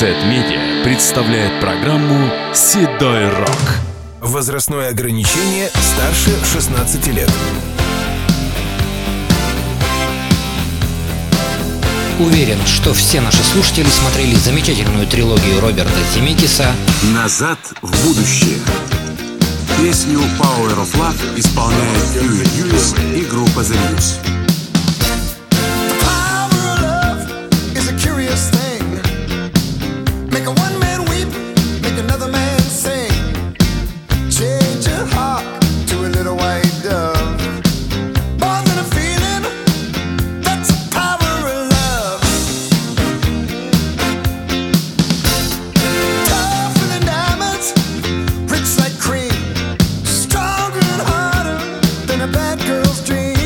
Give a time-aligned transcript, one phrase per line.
[0.00, 3.74] Z-Media представляет программу «Седой рок».
[4.22, 7.30] Возрастное ограничение старше 16 лет.
[12.18, 16.72] Уверен, что все наши слушатели смотрели замечательную трилогию Роберта Земекиса
[17.12, 18.56] «Назад в будущее».
[19.76, 24.49] Песню «Power of Love» исполняет Юрий Юрис и группа «The News».
[53.00, 53.39] street.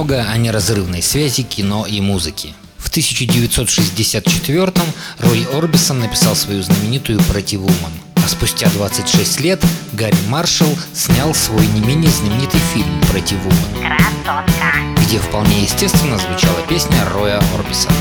[0.00, 2.54] много о неразрывной связи кино и музыки.
[2.78, 4.72] В 1964
[5.18, 7.92] Рой Орбисон написал свою знаменитую «Противуман».
[8.16, 9.62] А спустя 26 лет
[9.92, 14.72] Гарри Маршалл снял свой не менее знаменитый фильм «Противуман», Красотка.
[15.04, 17.94] где вполне естественно звучала песня Роя Орбисона.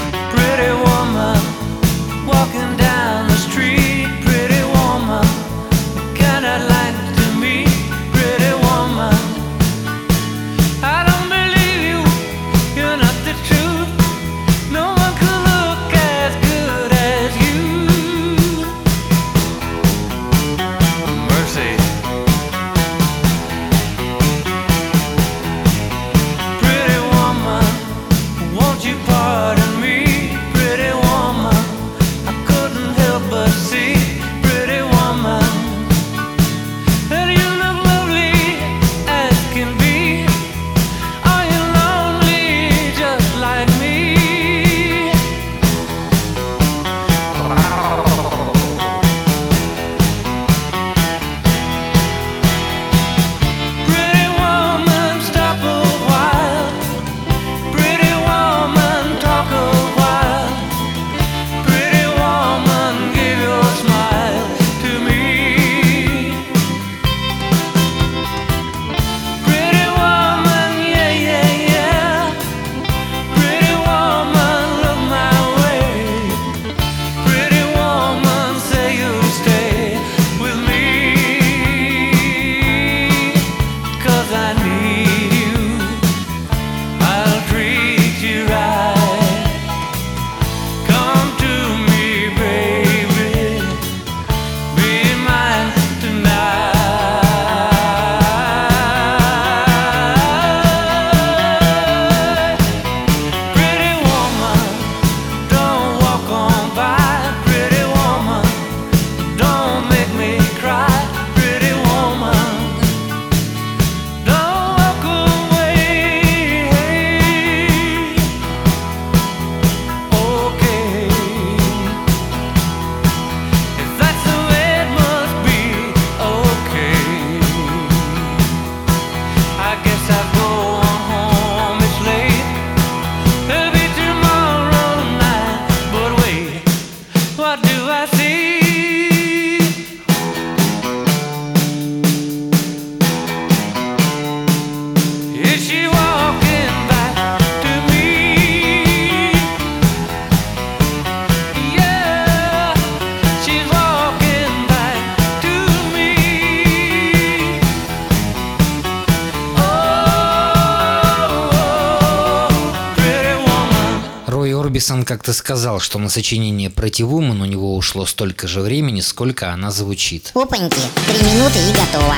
[164.69, 169.51] Орбисон как-то сказал, что на сочинение Pretty Woman у него ушло столько же времени, сколько
[169.51, 170.29] она звучит.
[170.35, 170.77] Опаньки,
[171.07, 172.13] три минуты и готово.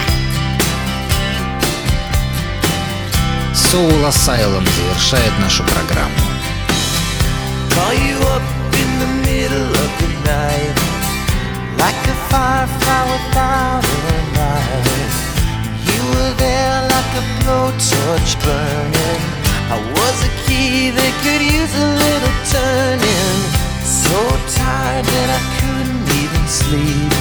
[3.53, 6.13] Soul Asylum завершает нашу программу.
[7.69, 8.44] Call you up
[8.74, 10.75] in the middle of the night
[11.77, 15.13] Like a firefly without a light
[15.88, 21.95] You were there like a blowtorch burning I was a key that could use a
[21.95, 22.21] little
[22.51, 23.39] turning
[23.83, 24.19] So
[24.59, 27.13] tired that I couldn't even sleep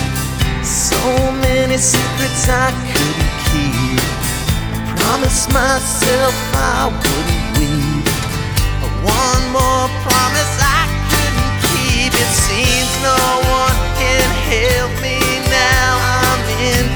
[0.67, 1.01] So
[1.47, 4.03] many secrets I couldn't keep
[4.75, 8.11] I promised myself I wouldn't weep
[9.03, 12.13] one more promise I couldn't keep.
[12.13, 13.17] It seems no
[13.49, 15.17] one can help me
[15.49, 15.91] now.
[16.21, 16.87] I'm in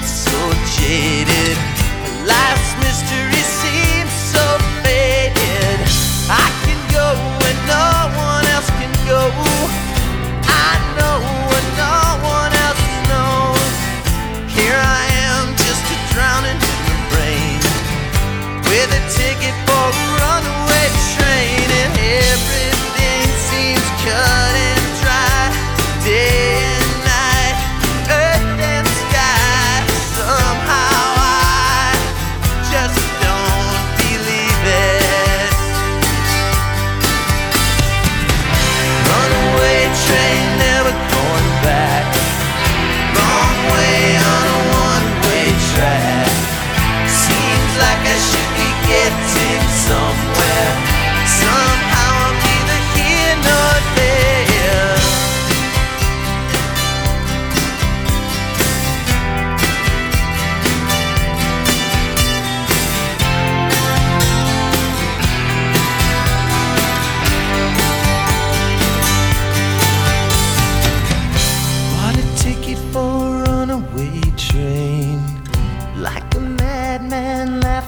[0.00, 1.56] get so jaded?
[2.26, 3.99] Life's mystery seems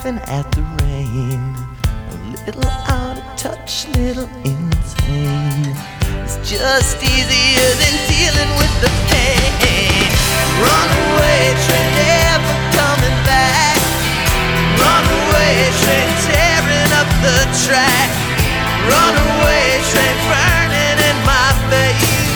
[0.02, 1.42] laughing at the rain.
[2.10, 5.70] A little out of touch, little insane.
[6.26, 10.10] It's just easier than dealing with the pain.
[10.66, 13.78] Runaway train never coming back.
[14.82, 18.10] Runaway train tearing up the track.
[18.90, 22.34] Runaway train burning in my face.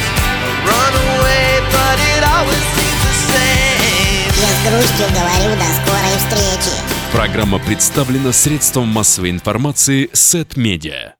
[0.69, 4.29] Runaway, but it always seems the same.
[4.45, 6.94] Я с грустью говорю до скорой встречи.
[7.12, 11.15] Программа представлена средством массовой информации Сет Медиа.